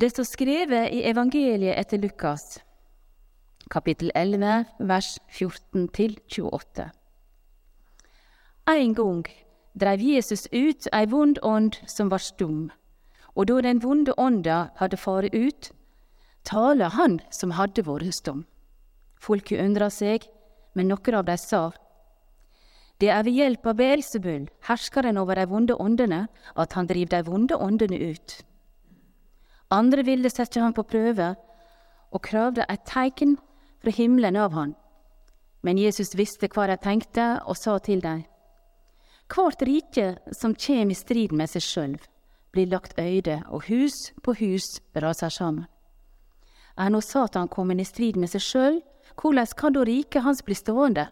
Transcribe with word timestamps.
Det 0.00 0.12
står 0.12 0.26
skrevet 0.28 0.92
i 0.94 1.00
evangeliet 1.10 1.74
etter 1.74 1.98
Lukas, 1.98 2.60
kapittel 3.66 4.12
11, 4.14 4.68
vers 4.78 5.08
14 5.34 5.88
28. 6.28 6.84
En 8.70 8.94
gang 8.94 9.24
dreiv 9.74 10.04
Jesus 10.06 10.46
ut 10.52 10.86
ei 10.94 11.08
vond 11.10 11.40
ånd 11.42 11.80
som 11.90 12.12
var 12.14 12.22
stum, 12.22 12.70
og 13.34 13.50
da 13.50 13.58
den 13.66 13.82
vonde 13.82 14.14
ånda 14.14 14.68
hadde 14.78 15.02
faret 15.02 15.34
ut, 15.34 15.72
tala 16.46 16.92
han 16.94 17.18
som 17.34 17.56
hadde 17.58 17.82
vært 17.82 18.14
stum. 18.14 18.44
Folket 19.18 19.58
undra 19.64 19.90
seg, 19.90 20.28
men 20.78 20.94
nokre 20.94 21.18
av 21.18 21.26
dei 21.26 21.40
sa, 21.42 21.72
det 23.02 23.10
er 23.10 23.26
ved 23.26 23.34
hjelp 23.34 23.66
av 23.66 23.82
Beelzebul, 23.82 24.46
herskeren 24.70 25.18
over 25.18 25.34
de 25.34 25.50
vonde 25.50 25.74
åndene, 25.74 26.28
at 26.54 26.78
han 26.78 26.86
driver 26.86 27.16
de 27.16 27.26
vonde 27.26 27.58
åndene 27.58 27.98
ut. 27.98 28.44
Andre 29.70 30.02
ville 30.02 30.30
sette 30.30 30.60
ham 30.60 30.72
på 30.72 30.86
prøve 30.88 31.34
og 32.12 32.22
kravde 32.24 32.64
et 32.68 32.86
tegn 32.88 33.36
fra 33.82 33.92
himmelen 33.92 34.36
av 34.36 34.54
han. 34.56 34.74
Men 35.62 35.78
Jesus 35.78 36.14
visste 36.16 36.48
hva 36.48 36.68
de 36.70 36.76
tenkte, 36.80 37.40
og 37.44 37.56
sa 37.58 37.78
til 37.78 38.00
dem, 38.00 38.24
Hvert 39.28 39.60
rike 39.66 40.06
som 40.32 40.54
kjem 40.56 40.88
i 40.90 40.96
strid 40.96 41.34
med 41.36 41.50
seg 41.52 41.62
sjølv, 41.62 42.04
blir 42.52 42.70
lagt 42.70 42.96
øyde, 42.96 43.42
og 43.52 43.66
hus 43.68 44.14
på 44.24 44.32
hus 44.38 44.80
raser 44.96 45.28
sammen. 45.28 45.66
Er 46.78 46.88
nå 46.88 47.02
Satan 47.04 47.50
kommet 47.50 47.82
i 47.82 47.84
strid 47.84 48.16
med 48.16 48.30
seg 48.32 48.40
sjøl, 48.40 48.80
hvordan 49.20 49.52
kan 49.58 49.74
da 49.74 49.84
riket 49.84 50.24
hans 50.24 50.40
bli 50.46 50.54
stående? 50.56 51.08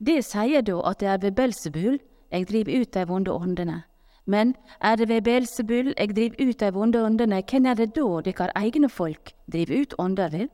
Det 0.00 0.24
sier 0.26 0.64
da 0.66 0.80
at 0.90 1.00
det 1.00 1.08
er 1.08 1.20
ved 1.22 1.36
Belsebul 1.36 2.00
jeg 2.32 2.48
driver 2.48 2.80
ut 2.80 2.94
de 2.94 3.06
vonde 3.06 3.30
åndene. 3.30 3.84
Men 4.26 4.54
er 4.80 4.96
det 4.96 5.08
ved 5.08 5.22
Belsebull 5.22 5.92
eg 6.00 6.14
driv 6.16 6.36
ut 6.40 6.60
dei 6.60 6.70
vonde 6.72 7.02
åndene, 7.04 7.42
hvem 7.44 7.66
er 7.66 7.74
det 7.76 7.92
da 7.96 8.20
dykkar 8.24 8.52
egne 8.56 8.88
folk 8.88 9.34
driv 9.52 9.70
ut 9.70 9.94
ånder 9.98 10.30
ved? 10.32 10.48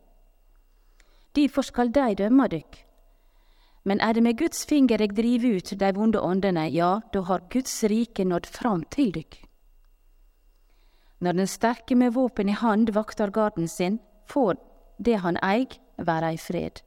Difor 1.36 1.62
skal 1.62 1.92
dei 1.94 2.14
dømme 2.18 2.48
dykk. 2.50 2.80
Men 3.84 4.00
er 4.00 4.12
det 4.12 4.22
med 4.22 4.38
Guds 4.38 4.66
finger 4.66 5.00
eg 5.00 5.14
driv 5.14 5.46
ut 5.46 5.70
dei 5.78 5.92
vonde 5.94 6.20
åndene, 6.20 6.66
ja, 6.68 7.00
da 7.12 7.22
har 7.22 7.46
Guds 7.50 7.84
rike 7.84 8.24
nådd 8.24 8.46
fram 8.46 8.82
til 8.90 9.12
dykk. 9.14 9.38
Når 11.20 11.32
den 11.32 11.46
sterke 11.46 11.94
med 11.94 12.12
våpen 12.12 12.48
i 12.48 12.56
hand 12.56 12.90
vakter 12.90 13.30
garden 13.30 13.68
sin, 13.68 14.00
får 14.26 14.56
det 14.98 15.20
han 15.20 15.36
eig, 15.44 15.78
være 15.98 16.34
i 16.34 16.36
fred. 16.36 16.80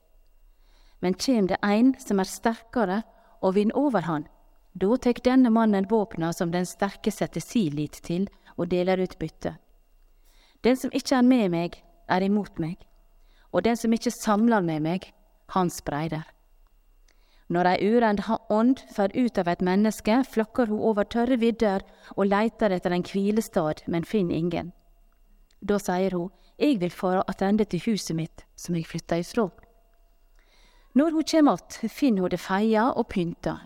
Men 1.02 1.14
kjem 1.14 1.48
det 1.48 1.62
ein 1.64 1.94
som 2.00 2.20
er 2.20 2.30
sterkare 2.30 3.02
og 3.42 3.56
vinn 3.56 3.72
over 3.76 4.02
han, 4.08 4.28
da 4.74 4.98
tek 4.98 5.24
denne 5.24 5.50
mannen 5.54 5.86
våpna 5.90 6.34
som 6.34 6.52
den 6.52 6.66
sterke 6.66 7.12
setter 7.12 7.42
si 7.42 7.70
lit 7.70 8.00
til, 8.04 8.28
og 8.58 8.70
deler 8.70 9.02
ut 9.02 9.18
bytte. 9.20 9.56
Den 10.64 10.78
som 10.78 10.94
ikke 10.94 11.18
er 11.18 11.26
med 11.26 11.50
meg, 11.54 11.80
er 12.10 12.22
imot 12.22 12.60
meg, 12.60 12.78
og 13.52 13.64
den 13.64 13.78
som 13.78 13.94
ikke 13.94 14.12
samler 14.12 14.62
med 14.62 14.82
meg, 14.86 15.10
han 15.54 15.70
spreider. 15.70 16.24
Når 17.54 17.68
ei 17.70 17.90
urend 17.92 18.22
ånd 18.50 18.80
fer 18.96 19.12
ut 19.14 19.38
av 19.38 19.50
et 19.52 19.62
menneske, 19.62 20.22
flokker 20.26 20.72
hun 20.72 20.80
over 20.80 21.06
tørre 21.06 21.38
vidder 21.38 21.84
og 22.16 22.30
leiter 22.32 22.72
etter 22.72 22.96
en 22.96 23.04
hvilestad, 23.06 23.84
men 23.88 24.08
finner 24.08 24.40
ingen. 24.40 24.72
Da 25.62 25.78
sier 25.80 26.16
hun, 26.16 26.32
eg 26.58 26.80
vil 26.82 26.92
fara 26.92 27.26
attende 27.28 27.66
til 27.66 27.84
huset 27.86 28.16
mitt, 28.18 28.46
som 28.56 28.76
eg 28.76 28.88
flytta 28.88 29.20
ifrå. 29.22 29.50
Når 30.96 31.12
hun 31.12 31.24
kjem 31.24 31.48
att, 31.48 31.80
finner 31.90 32.22
hun 32.22 32.30
det 32.30 32.40
feia 32.40 32.92
og 32.92 33.08
pynta. 33.10 33.60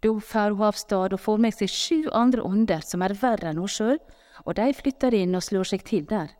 Da 0.00 0.12
fer 0.24 0.54
hun 0.54 0.66
av 0.70 0.78
sted 0.80 1.12
og 1.12 1.20
får 1.20 1.38
med 1.44 1.54
seg 1.54 1.70
sju 1.72 2.08
andre 2.16 2.42
ånder 2.46 2.84
som 2.86 3.02
er 3.04 3.16
verre 3.20 3.50
enn 3.50 3.60
hun 3.60 3.68
sjøl, 3.68 3.98
og 4.46 4.56
de 4.56 4.72
flytter 4.72 5.14
inn 5.14 5.36
og 5.36 5.44
slår 5.44 5.68
seg 5.72 5.84
til 5.84 6.06
der. 6.08 6.30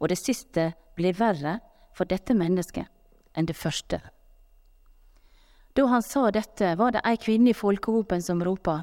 Og 0.00 0.08
det 0.08 0.18
siste 0.20 0.70
blir 0.96 1.16
verre 1.16 1.58
for 1.96 2.08
dette 2.08 2.34
mennesket 2.36 2.88
enn 3.36 3.48
det 3.48 3.56
første. 3.56 4.00
Da 5.76 5.84
han 5.92 6.02
sa 6.02 6.30
dette, 6.32 6.72
var 6.80 6.94
det 6.94 7.04
ei 7.04 7.18
kvinne 7.20 7.52
i 7.52 7.56
folkehopen 7.56 8.22
som 8.24 8.40
ropa, 8.44 8.82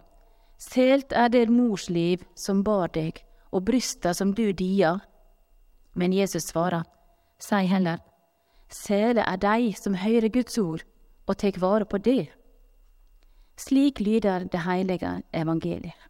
Selt 0.63 1.12
er 1.12 1.29
det 1.34 1.50
mors 1.50 1.90
liv 1.90 2.22
som 2.35 2.62
bar 2.63 2.91
deg, 2.94 3.18
og 3.52 3.66
brysta 3.68 4.13
som 4.13 4.31
du 4.34 4.53
dia. 4.53 5.00
Men 5.94 6.13
Jesus 6.13 6.47
svara, 6.52 6.84
Sei 7.40 7.66
heller, 7.68 8.00
Sele 8.69 9.25
er 9.28 9.38
dei 9.38 9.73
som 9.78 9.97
høyrer 10.00 10.31
Guds 10.34 10.57
ord 10.57 10.85
og 11.28 11.38
tek 11.38 11.59
vare 11.62 11.85
på 11.85 11.97
det. 11.97 12.29
Slik 13.56 14.00
lyder 14.00 14.47
det 14.52 14.64
heilige 14.66 15.22
evangeliet. 15.31 16.09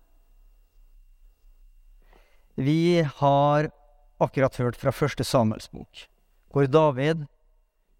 Vi 2.55 3.01
har 3.01 3.71
akkurat 4.21 4.55
hørt 4.55 4.77
fra 4.77 4.93
første 4.93 5.25
Samuels 5.25 5.71
bok, 5.71 6.05
hvor 6.53 6.69
David 6.69 7.25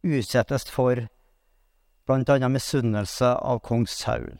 utsettes 0.03 0.67
for 0.69 1.07
annet 2.07 2.51
misunnelse 2.51 3.33
av 3.33 3.63
kong 3.65 3.87
Saul, 3.89 4.37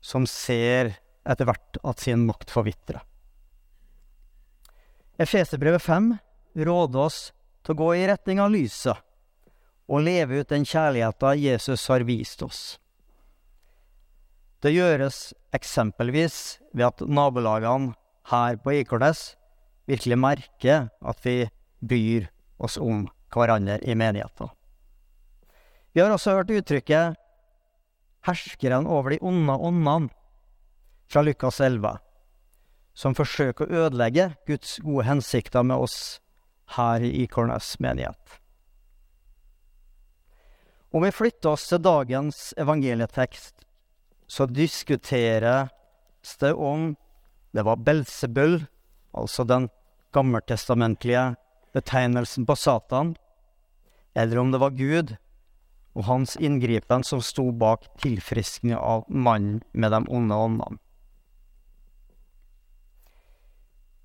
som 0.00 0.26
ser 0.26 0.98
etter 1.28 1.48
hvert 1.48 1.78
at 1.84 2.04
sin 2.04 2.26
makt 2.28 2.52
forvitrer. 2.52 3.00
Efeserbrevet 5.18 5.82
5 5.82 6.12
råder 6.68 7.00
oss 7.00 7.32
til 7.64 7.74
å 7.74 7.80
gå 7.80 7.88
i 7.96 8.06
retning 8.10 8.42
av 8.42 8.52
lyset 8.52 9.00
og 9.88 10.04
leve 10.04 10.42
ut 10.42 10.52
den 10.52 10.66
kjærligheten 10.68 11.40
Jesus 11.40 11.86
har 11.88 12.04
vist 12.06 12.44
oss. 12.44 12.60
Det 14.58 14.72
gjøres 14.74 15.32
eksempelvis 15.54 16.58
ved 16.74 16.88
at 16.88 17.02
nabolagene 17.06 17.94
her 18.30 18.56
på 18.58 18.74
Ikornes 18.80 19.36
virkelig 19.88 20.18
merker 20.18 20.88
at 21.00 21.22
vi 21.22 21.46
byr 21.78 22.26
oss 22.58 22.76
om 22.82 23.06
hverandre 23.32 23.78
i 23.86 23.94
menigheten. 23.94 24.50
Vi 25.94 26.02
har 26.02 26.10
også 26.10 26.34
hørt 26.36 26.50
uttrykket 26.50 27.16
'herskeren 28.26 28.86
over 28.86 29.10
de 29.10 29.18
onde 29.22 29.52
åndene' 29.52 30.10
fra 31.08 31.22
Lukas 31.22 31.60
11, 31.60 31.98
som 32.94 33.14
forsøker 33.14 33.64
å 33.64 33.86
ødelegge 33.86 34.34
Guds 34.46 34.78
gode 34.84 35.06
hensikter 35.06 35.62
med 35.62 35.76
oss 35.76 36.20
her 36.76 37.00
i 37.00 37.22
Ikornes 37.24 37.80
menighet. 37.80 38.40
Om 40.92 41.02
vi 41.04 41.10
flytter 41.10 41.50
oss 41.50 41.68
til 41.68 41.78
dagens 41.78 42.54
evangelietekst, 42.56 43.67
så 44.28 44.46
diskuteres 44.46 45.72
det 46.40 46.52
om 46.54 46.92
det 47.56 47.64
var 47.64 47.80
Belsebull, 47.80 48.60
altså 49.16 49.44
den 49.48 49.70
gammeltestamentlige 50.12 51.36
betegnelsen 51.72 52.46
på 52.46 52.56
Satan, 52.56 53.14
eller 54.14 54.38
om 54.38 54.52
det 54.52 54.60
var 54.60 54.76
Gud 54.76 55.16
og 55.96 56.04
hans 56.06 56.36
inngripen 56.36 57.02
som 57.06 57.22
sto 57.24 57.48
bak 57.50 57.88
tilfriskningen 58.02 58.78
av 58.78 59.06
mannen 59.08 59.62
med 59.72 59.92
de 59.94 60.02
onde 60.06 60.36
åndene. 60.36 60.78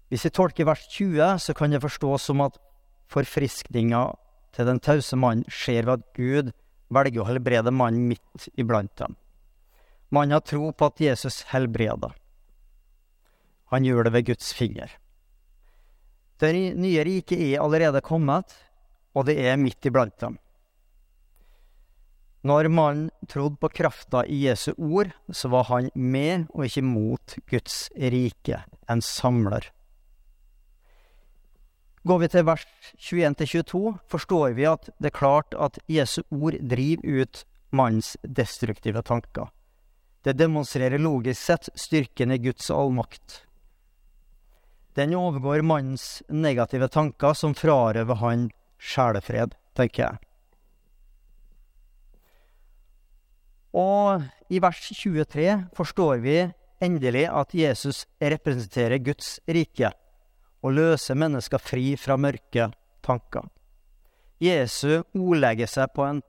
Hvis 0.10 0.28
vi 0.28 0.34
tolker 0.34 0.68
vers 0.70 0.84
20, 0.94 1.40
så 1.42 1.56
kan 1.58 1.74
det 1.74 1.82
forstås 1.82 2.30
som 2.30 2.44
at 2.46 2.60
forfriskninga 3.10 4.04
til 4.54 4.68
den 4.70 4.82
tause 4.84 5.18
mannen 5.18 5.48
skjer 5.50 5.88
ved 5.88 6.04
at 6.04 6.12
Gud 6.14 6.52
velger 6.94 7.24
å 7.24 7.28
helbrede 7.32 7.74
mannen 7.74 8.12
midt 8.12 8.48
iblant 8.54 8.94
dem. 9.02 9.18
Mannen 10.14 10.38
har 10.38 10.44
tro 10.46 10.70
på 10.72 10.92
at 10.92 11.02
Jesus 11.02 11.42
helbreder. 11.50 12.14
Han 13.74 13.86
gjør 13.88 14.06
det 14.06 14.14
ved 14.14 14.28
Guds 14.28 14.52
finger. 14.54 14.92
Det 16.38 16.54
nye 16.54 17.02
riket 17.08 17.40
er 17.42 17.64
allerede 17.64 18.02
kommet, 18.06 18.54
og 19.18 19.26
det 19.26 19.40
er 19.42 19.58
midt 19.58 19.90
iblant 19.90 20.14
dem. 20.22 20.38
Når 22.44 22.68
mannen 22.70 23.08
trodde 23.32 23.58
på 23.58 23.72
krafta 23.72 24.26
i 24.28 24.42
Jesu 24.44 24.74
ord, 24.76 25.14
så 25.32 25.50
var 25.50 25.66
han 25.72 25.90
med 25.96 26.46
og 26.52 26.68
ikke 26.68 26.84
mot 26.86 27.38
Guds 27.50 27.88
rike, 27.96 28.60
en 28.92 29.02
samler. 29.02 29.72
Går 32.04 32.20
vi 32.20 32.28
til 32.28 32.46
vers 32.46 32.68
21-22, 33.00 33.96
forstår 34.12 34.58
vi 34.60 34.68
at 34.68 34.92
det 35.00 35.10
er 35.10 35.18
klart 35.18 35.56
at 35.56 35.80
Jesu 35.88 36.22
ord 36.30 36.60
driver 36.60 37.24
ut 37.24 37.46
mannens 37.72 38.18
destruktive 38.28 39.02
tanker. 39.02 39.48
Det 40.24 40.38
demonstrerer 40.40 41.02
logisk 41.04 41.42
sett 41.42 41.70
styrken 41.76 42.32
i 42.32 42.38
Guds 42.38 42.72
allmakt. 42.72 43.42
Den 44.96 45.16
overgår 45.18 45.62
mannens 45.66 46.22
negative 46.30 46.88
tanker, 46.88 47.34
som 47.34 47.56
frarøver 47.58 48.20
han 48.22 48.46
sjelefred, 48.80 49.58
tenker 49.76 50.04
jeg. 50.06 50.22
Og 53.74 54.22
i 54.54 54.62
vers 54.62 54.80
23 54.94 55.48
forstår 55.74 56.22
vi 56.22 56.38
endelig 56.84 57.26
at 57.32 57.56
Jesus 57.58 58.04
representerer 58.22 59.02
Guds 59.02 59.40
rike 59.50 59.90
og 60.64 60.78
løser 60.78 61.18
mennesker 61.20 61.60
fri 61.60 61.96
fra 62.00 62.16
mørke 62.22 62.70
tanker. 63.04 63.50
Jesu 64.44 65.02
ordlegger 65.18 65.68
seg 65.70 65.92
på 65.96 66.06
en 66.06 66.22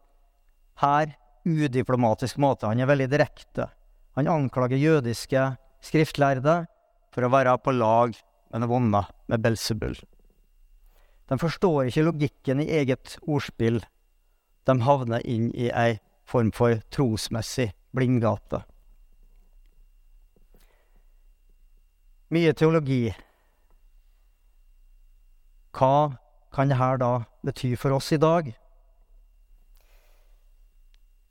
her 0.81 1.15
udiplomatisk 1.45 2.41
måte. 2.41 2.67
Han 2.71 2.81
er 2.81 2.89
veldig 2.89 3.11
direkte. 3.13 3.69
Han 4.15 4.31
anklager 4.31 4.79
jødiske 4.79 5.43
skriftlærde 5.83 6.65
for 7.15 7.27
å 7.27 7.33
være 7.33 7.57
på 7.63 7.75
lag 7.75 8.15
det 8.55 8.69
vonde 8.71 9.01
med 9.27 9.43
Belsebull. 9.43 9.97
De 11.29 11.39
forstår 11.41 11.89
ikke 11.89 12.05
logikken 12.07 12.61
i 12.63 12.71
eget 12.79 13.17
ordspill. 13.27 13.81
De 14.69 14.77
havner 14.87 15.25
inn 15.27 15.49
i 15.57 15.71
ei 15.73 15.99
form 16.29 16.53
for 16.55 16.79
trosmessig 16.95 17.73
blindgate. 17.97 18.63
Mye 22.31 22.55
teologi. 22.57 23.15
Hva 25.75 26.15
kan 26.55 26.71
dette 26.71 26.93
da 27.03 27.13
bety 27.43 27.75
for 27.79 27.97
oss 27.99 28.13
i 28.15 28.21
dag? 28.23 28.53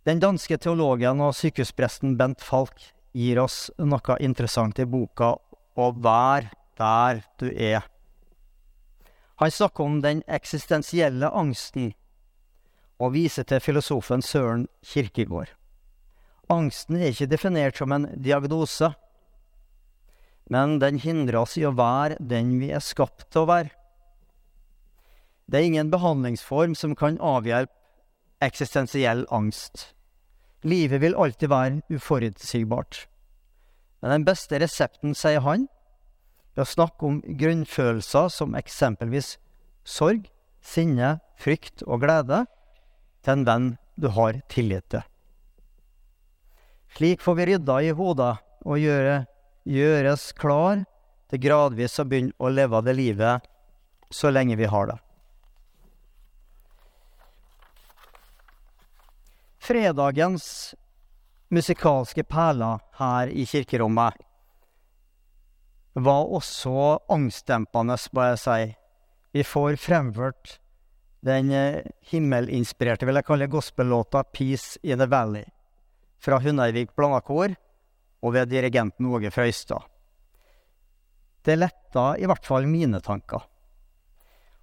Den 0.03 0.19
danske 0.19 0.57
teologen 0.59 1.21
og 1.23 1.31
sykehuspresten 1.37 2.17
Bent 2.19 2.41
Falk 2.43 2.81
gir 3.15 3.39
oss 3.39 3.69
noe 3.79 4.17
interessant 4.19 4.79
i 4.83 4.85
boka 4.85 5.37
'Å 5.77 5.85
være 5.95 6.51
der 6.77 7.23
du 7.39 7.47
er'. 7.47 7.87
Han 9.39 9.51
snakker 9.51 9.83
om 9.83 10.01
den 10.01 10.21
eksistensielle 10.27 11.29
angsten, 11.31 11.93
og 12.99 13.13
viser 13.13 13.43
til 13.43 13.59
filosofen 13.59 14.21
Søren 14.21 14.67
Kirkegård. 14.83 15.55
Angsten 16.49 16.97
er 16.97 17.11
ikke 17.11 17.31
definert 17.31 17.77
som 17.77 17.91
en 17.91 18.09
diagnose, 18.21 18.93
men 20.49 20.79
den 20.79 20.99
hindrer 20.99 21.39
oss 21.41 21.57
i 21.57 21.63
å 21.63 21.71
være 21.71 22.19
den 22.19 22.59
vi 22.59 22.71
er 22.71 22.83
skapt 22.83 23.31
til 23.31 23.41
å 23.41 23.47
være. 23.47 23.71
Det 25.47 25.59
er 25.59 25.65
ingen 25.71 25.89
behandlingsform 25.89 26.75
som 26.75 26.93
kan 26.95 27.17
avhjelpe 27.19 27.82
eksistensiell 28.43 29.25
angst. 29.31 29.93
Livet 30.63 31.01
vil 31.03 31.15
alltid 31.15 31.51
være 31.51 31.81
uforutsigbart. 31.91 33.05
Men 34.01 34.17
den 34.17 34.25
beste 34.27 34.59
resepten, 34.59 35.15
sier 35.15 35.43
han, 35.43 35.67
er 36.55 36.63
å 36.63 36.69
snakke 36.69 37.07
om 37.07 37.21
grunnfølelser 37.39 38.29
som 38.31 38.55
eksempelvis 38.59 39.37
sorg, 39.87 40.27
sinne, 40.63 41.17
frykt 41.39 41.83
og 41.87 42.03
glede 42.03 42.43
til 43.23 43.33
en 43.33 43.47
venn 43.47 43.69
du 43.99 44.09
har 44.15 44.39
tillit 44.51 44.85
til. 44.91 45.03
Slik 46.93 47.23
får 47.25 47.39
vi 47.39 47.47
rydda 47.49 47.79
i 47.81 47.93
hodet 47.97 48.33
og 48.63 48.79
gjøre, 48.79 49.23
gjøres 49.65 50.29
klar 50.37 50.83
til 51.31 51.41
gradvis 51.41 51.97
å 51.99 52.05
begynne 52.07 52.37
å 52.37 52.51
leve 52.53 52.83
det 52.85 52.93
livet 52.99 53.49
så 54.13 54.29
lenge 54.29 54.59
vi 54.59 54.69
har 54.69 54.91
det. 54.91 54.99
Fredagens 59.63 60.75
musikalske 61.47 62.25
perler 62.27 62.81
her 62.99 63.29
i 63.31 63.45
kirkerommet 63.47 64.17
var 65.93 66.25
også 66.35 66.73
angstdempende, 67.13 67.95
må 68.11 68.25
jeg 68.27 68.41
si. 68.41 68.57
Vi 69.31 69.45
får 69.47 69.77
fremført 69.79 70.57
den 71.23 71.53
eh, 71.55 71.79
himmelinspirerte, 72.11 73.07
vil 73.07 73.21
jeg 73.21 73.27
kalle 73.29 73.47
gospellåta 73.47 74.23
'Peace 74.23 74.77
in 74.83 74.99
the 74.99 75.07
Valley' 75.07 75.47
fra 76.19 76.41
Hundeivik 76.43 76.91
Blandakor 76.95 77.55
og 78.21 78.33
ved 78.33 78.51
dirigenten 78.51 79.05
Åge 79.05 79.31
Frøystad. 79.31 79.87
Det 81.43 81.55
letta 81.55 82.17
i 82.19 82.27
hvert 82.27 82.45
fall 82.45 82.67
mine 82.67 82.99
tanker. 82.99 83.47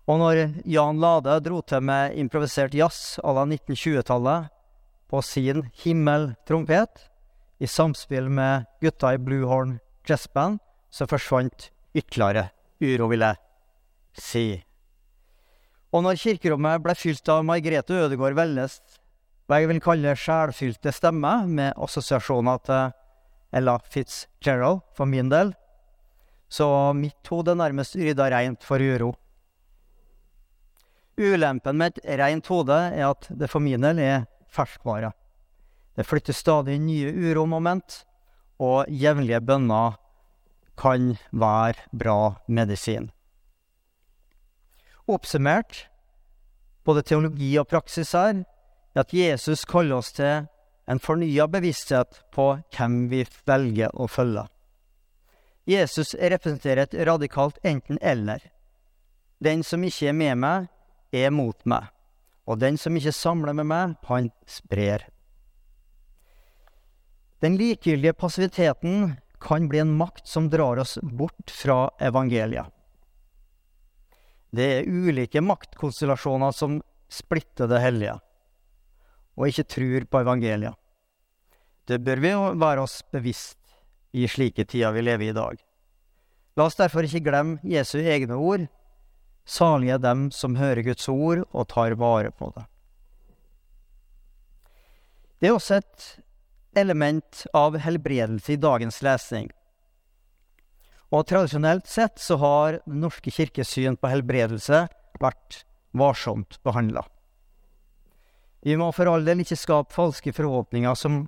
Og 0.08 0.18
når 0.18 0.46
Jan 0.64 1.00
Lade 1.00 1.40
dro 1.40 1.60
til 1.62 1.80
med 1.80 2.16
improvisert 2.18 2.74
jazz 2.74 3.18
à 3.24 3.32
la 3.32 3.44
1920-tallet, 3.46 4.59
på 5.10 5.22
sin 5.26 5.64
himmeltrompet, 5.82 7.10
i 7.58 7.66
samspill 7.66 8.30
med 8.30 8.64
gutta 8.80 9.14
i 9.14 9.18
Bluehorn 9.18 9.78
Jazzband, 10.08 10.60
så 10.90 11.06
forsvant 11.10 11.68
ytterligere 11.94 12.48
uro, 12.80 13.08
vil 13.10 13.26
jeg 13.26 13.40
si. 14.16 14.44
Og 15.90 16.04
når 16.06 16.20
kirkerommet 16.22 16.82
ble 16.84 16.94
fylt 16.94 17.28
av 17.28 17.42
Margrethe 17.46 17.98
Ødegaard 18.06 18.38
Welles, 18.38 18.78
hva 19.50 19.58
jeg 19.58 19.72
vil 19.72 19.82
kalle 19.82 20.14
sjelfylte 20.14 20.94
stemmer, 20.94 21.46
med 21.50 21.74
assosiasjoner 21.74 22.62
til 22.66 22.94
Ella 23.58 23.76
Fitzgerald, 23.82 24.84
for 24.94 25.10
min 25.10 25.32
del, 25.32 25.50
så 26.50 26.94
mitt 26.94 27.26
hode 27.30 27.56
nærmest 27.58 27.98
rydda 27.98 28.30
reint 28.30 28.62
for 28.66 28.82
uro. 28.82 29.12
Ulempen 31.20 31.76
med 31.76 31.98
et 31.98 32.18
reint 32.22 32.46
hode 32.48 32.76
er 32.94 33.10
at 33.10 33.26
det 33.28 33.50
for 33.50 33.62
min 33.62 33.82
del 33.82 33.98
er 34.00 34.22
ferskvare. 34.50 35.12
Det 35.96 36.06
flytter 36.06 36.32
stadig 36.32 36.78
nye 36.80 37.12
uromoment, 37.12 38.04
og 38.60 38.86
jevnlige 38.88 39.40
bønner 39.40 39.96
kan 40.80 41.14
være 41.32 41.88
bra 41.92 42.36
medisin. 42.48 43.10
Oppsummert, 45.08 45.88
både 46.84 47.02
teologi 47.02 47.50
og 47.58 47.68
praksis 47.68 48.12
her, 48.12 48.44
er 48.94 49.02
at 49.04 49.14
Jesus 49.14 49.64
kaller 49.64 50.00
oss 50.00 50.12
til 50.16 50.46
en 50.90 51.02
fornya 51.02 51.46
bevissthet 51.46 52.22
på 52.34 52.48
hvem 52.76 53.06
vi 53.10 53.24
velger 53.46 53.92
å 53.94 54.08
følge. 54.10 54.46
Jesus 55.68 56.14
representerer 56.14 56.86
et 56.86 56.98
radikalt 57.06 57.60
enten-eller. 57.64 58.40
Den 59.40 59.62
som 59.62 59.84
ikke 59.84 60.10
er 60.10 60.16
med 60.16 60.40
meg, 60.42 60.68
er 61.12 61.32
mot 61.34 61.58
meg 61.66 61.90
og 62.50 62.58
den 62.58 62.78
som 62.80 62.96
ikke 62.98 63.14
samler 63.14 63.54
med 63.54 63.68
meg, 63.70 63.94
han 64.08 64.30
sprer. 64.50 65.06
Den 67.40 67.54
likegyldige 67.56 68.16
passiviteten 68.18 69.14
kan 69.40 69.68
bli 69.70 69.80
en 69.80 69.94
makt 69.96 70.26
som 70.28 70.50
drar 70.52 70.82
oss 70.82 70.98
bort 71.00 71.52
fra 71.54 71.86
evangeliet. 72.02 72.66
Det 74.50 74.66
er 74.80 74.90
ulike 74.90 75.40
maktkonstellasjoner 75.46 76.52
som 76.52 76.80
splitter 77.10 77.70
det 77.70 77.80
hellige, 77.84 78.18
og 79.38 79.46
ikke 79.46 79.68
tror 79.70 80.06
på 80.10 80.22
evangeliet. 80.26 80.74
Det 81.86 82.00
bør 82.02 82.22
vi 82.22 82.34
være 82.60 82.82
oss 82.82 83.00
bevisst 83.14 83.58
i 84.12 84.26
slike 84.28 84.66
tider 84.66 84.92
vi 84.92 85.06
lever 85.06 85.28
i 85.28 85.30
i 85.30 85.38
dag. 85.38 85.62
La 86.58 86.66
oss 86.66 86.76
derfor 86.78 87.06
ikke 87.06 87.22
glemme 87.24 87.62
Jesu 87.62 88.00
egne 88.02 88.36
ord 88.36 88.66
Salige 89.44 89.96
er 89.96 90.02
dem 90.02 90.28
som 90.34 90.58
hører 90.60 90.84
Guds 90.86 91.08
ord 91.08 91.44
og 91.50 91.68
tar 91.68 91.96
vare 91.98 92.30
på 92.30 92.52
det. 92.56 92.66
Det 95.40 95.48
er 95.48 95.56
også 95.56 95.80
et 95.80 96.10
element 96.76 97.46
av 97.56 97.78
helbredelse 97.80 98.54
i 98.54 98.60
dagens 98.60 99.00
lesning. 99.02 99.48
Og 101.10 101.26
tradisjonelt 101.26 101.88
sett 101.90 102.20
så 102.22 102.36
har 102.38 102.80
Den 102.86 103.00
norske 103.02 103.32
kirkes 103.34 103.72
syn 103.74 103.96
på 103.98 104.10
helbredelse 104.12 104.84
vært 105.20 105.64
varsomt 105.90 106.60
behandla. 106.62 107.02
Vi 108.60 108.76
må 108.76 108.90
for 108.92 109.08
all 109.08 109.24
del 109.24 109.40
ikke 109.42 109.58
skape 109.58 109.94
falske 109.94 110.32
forhåpninger 110.36 110.94
som 110.94 111.24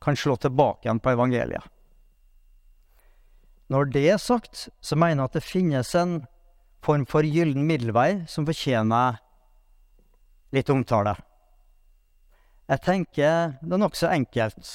kan 0.00 0.16
slå 0.16 0.36
tilbake 0.38 0.86
igjen 0.86 1.02
på 1.02 1.12
evangeliet. 1.12 1.66
Når 3.68 3.90
det 3.92 4.04
er 4.08 4.20
sagt, 4.22 4.68
så 4.80 4.96
mener 4.96 5.24
jeg 5.24 5.28
at 5.28 5.36
det 5.36 5.44
finnes 5.44 5.94
en 5.98 6.14
form 6.88 7.04
for 7.04 7.26
gyllen 7.26 7.66
middelvei 7.68 8.24
som 8.32 8.46
fortjener 8.48 9.18
litt 10.56 10.70
omtale. 10.72 11.18
Jeg 12.68 12.84
tenker 12.84 13.56
det 13.60 13.74
er 13.76 13.82
nokså 13.82 14.08
enkelt 14.08 14.70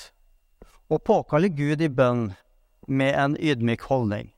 å 0.93 0.99
påkalle 1.01 1.49
Gud 1.49 1.81
i 1.81 1.89
bønn 1.89 2.27
med 2.85 3.17
en 3.17 3.37
ydmyk 3.37 3.87
holdning. 3.89 4.29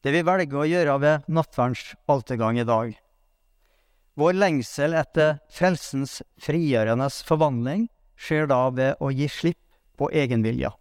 Det 0.00 0.14
vi 0.14 0.22
velger 0.24 0.62
å 0.62 0.68
gjøre 0.70 0.94
ved 1.02 1.28
nattverdens 1.28 1.82
altergang 2.08 2.60
i 2.62 2.66
dag. 2.68 2.94
Vår 4.16 4.38
lengsel 4.38 4.96
etter 4.96 5.36
frelsens 5.52 6.22
frigjørende 6.40 7.10
forvandling 7.28 7.88
skjer 8.16 8.48
da 8.48 8.62
ved 8.72 9.04
å 9.04 9.10
gi 9.12 9.28
slipp 9.28 9.60
på 10.00 10.08
egenvilja. 10.16 10.72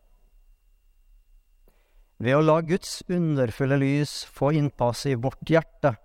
Ved 2.23 2.37
å 2.37 2.45
la 2.45 2.61
Guds 2.63 3.01
underfulle 3.11 3.81
lys 3.81 4.21
få 4.31 4.53
innpass 4.55 5.03
i 5.09 5.17
vårt 5.19 5.43
hjerte. 5.51 5.97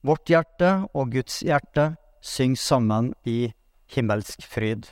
Vårt 0.00 0.30
hjerte 0.32 0.70
og 0.96 1.12
Guds 1.12 1.42
hjerte 1.44 1.92
synger 2.24 2.60
sammen 2.60 3.12
i 3.28 3.52
himmelsk 3.92 4.46
fryd. 4.48 4.88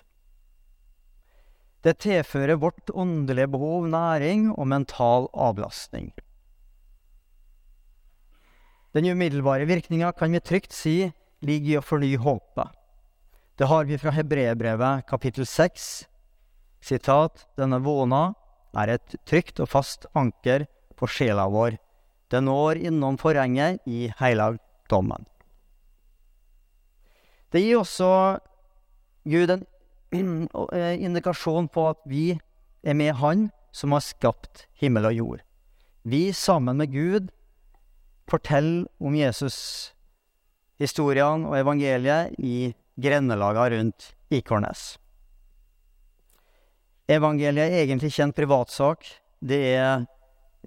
Det 1.80 1.94
tilfører 2.02 2.58
vårt 2.60 2.90
åndelige 2.90 3.48
behov 3.54 3.86
næring 3.88 4.50
og 4.52 4.66
mental 4.68 5.28
avlastning. 5.32 6.10
Den 8.92 9.08
umiddelbare 9.08 9.68
virkninga 9.68 10.12
kan 10.12 10.32
vi 10.32 10.40
trygt 10.40 10.74
si 10.76 11.12
ligger 11.40 11.70
i 11.70 11.78
å 11.78 11.84
fornye 11.84 12.20
håpet. 12.20 12.68
Det 13.58 13.68
har 13.70 13.88
vi 13.88 13.98
fra 13.98 14.12
Hebreerbrevet 14.14 15.06
kapittel 15.08 15.46
seks. 15.46 16.06
Sitat, 16.84 17.46
denne 17.58 17.80
våna 17.82 18.34
er 18.76 18.98
et 18.98 19.16
trygt 19.26 19.60
og 19.62 19.70
fast 19.72 20.06
anker 20.18 20.66
for 20.98 21.10
sjela 21.10 21.48
vår. 21.50 21.78
Det 22.28 22.42
når 22.44 22.82
innom 22.90 23.16
forhenget 23.18 23.80
i 23.88 24.08
helligdommen. 24.88 25.24
Det 27.52 27.60
gir 27.60 27.76
også 27.78 28.38
Gud 29.24 29.50
en 29.50 29.66
indikasjon 31.06 31.68
på 31.68 31.88
at 31.90 31.96
vi 32.06 32.40
er 32.82 32.94
med 32.94 33.14
Han 33.14 33.50
som 33.72 33.92
har 33.92 34.00
skapt 34.00 34.66
himmel 34.80 35.06
og 35.06 35.14
jord. 35.14 35.40
Vi 36.04 36.32
sammen 36.32 36.76
med 36.76 36.92
Gud 36.92 37.28
forteller 38.28 38.86
om 39.00 39.14
Jesus-historiene 39.14 41.48
og 41.48 41.58
evangeliet 41.58 42.30
i 42.38 42.74
grendelaga 42.96 43.68
rundt 43.70 44.14
Ikornes. 44.30 44.98
Evangeliet 47.08 47.72
er 47.72 47.78
egentlig 47.84 48.06
ikke 48.12 48.22
en 48.22 48.32
privatsak. 48.32 49.04
Det 49.40 49.76
er 49.76 50.04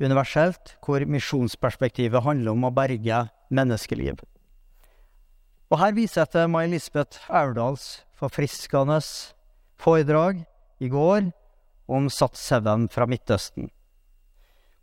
universelt, 0.01 0.77
hvor 0.81 1.05
misjonsperspektivet 1.05 2.23
handler 2.23 2.51
om 2.51 2.63
å 2.65 2.71
berge 2.73 3.29
menneskeliv. 3.51 4.21
Og 5.71 5.79
her 5.79 5.93
viser 5.95 6.23
jeg 6.23 6.33
til 6.33 6.49
May-Lisbeth 6.51 7.27
Aurdals 7.31 8.01
forfriskende 8.19 8.99
foredrag 9.79 10.41
i 10.83 10.89
går 10.91 11.29
om 11.91 12.09
Satseven 12.11 12.87
fra 12.91 13.07
Midtøsten, 13.07 13.69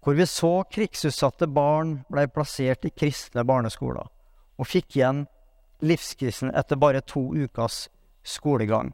hvor 0.04 0.16
vi 0.16 0.26
så 0.28 0.52
krigsutsatte 0.72 1.48
barn 1.50 1.98
ble 2.12 2.26
plassert 2.32 2.86
i 2.88 2.92
kristne 2.94 3.44
barneskoler, 3.48 4.08
og 4.58 4.68
fikk 4.68 4.96
igjen 4.96 5.26
livskrisen 5.84 6.52
etter 6.56 6.80
bare 6.80 7.04
to 7.04 7.22
ukers 7.36 7.86
skolegang. 8.24 8.92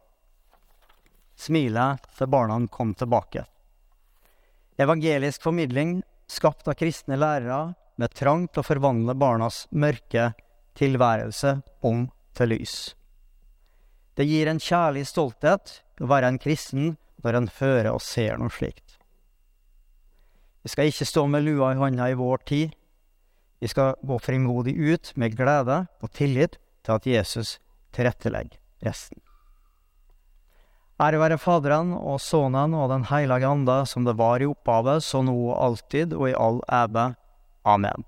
Smilet 1.35 2.04
til 2.19 2.31
barna 2.31 2.59
kom 2.71 2.95
tilbake. 2.95 3.45
Evangelisk 4.78 5.43
formidling 5.43 6.00
skapt 6.31 6.69
av 6.69 6.76
kristne 6.78 7.19
lærere 7.19 7.75
med 8.00 8.14
trang 8.14 8.48
til 8.48 8.62
å 8.62 8.66
forvandle 8.66 9.14
barnas 9.18 9.64
mørke 9.70 10.32
tilværelse 10.78 11.56
om 11.86 12.08
til 12.34 12.50
lys. 12.54 12.76
Det 14.14 14.26
gir 14.26 14.50
en 14.50 14.62
kjærlig 14.62 15.06
stolthet 15.10 15.80
å 16.02 16.10
være 16.10 16.30
en 16.30 16.40
kristen 16.42 16.94
når 17.24 17.38
en 17.38 17.50
hører 17.58 17.92
og 17.94 18.02
ser 18.04 18.38
noe 18.38 18.52
slikt. 18.52 18.98
Vi 20.64 20.72
skal 20.72 20.88
ikke 20.88 21.06
stå 21.08 21.26
med 21.28 21.44
lua 21.44 21.74
i 21.74 21.78
hånda 21.78 22.08
i 22.10 22.16
vår 22.18 22.44
tid. 22.48 22.72
Vi 23.60 23.68
skal 23.68 23.94
gå 24.00 24.18
frimodig 24.22 24.74
ut 24.76 25.12
med 25.20 25.36
glede 25.36 25.84
og 26.00 26.12
tillit 26.16 26.58
til 26.84 26.96
at 26.96 27.06
Jesus 27.08 27.58
tilrettelegger 27.96 28.58
resten. 28.84 29.20
Ære 31.02 31.18
være 31.18 31.40
Faderen 31.42 31.90
og 31.96 32.20
Sønnen 32.22 32.74
og 32.78 32.86
Den 32.92 33.04
hellige 33.10 33.48
ande, 33.50 33.80
som 33.86 34.04
det 34.06 34.14
var 34.16 34.40
i 34.40 34.46
opphavet, 34.46 35.02
så 35.02 35.24
nå 35.26 35.34
og 35.34 35.56
alltid 35.58 36.14
og 36.14 36.28
i 36.30 36.36
all 36.38 36.60
on 37.64 37.83
them. 37.83 38.04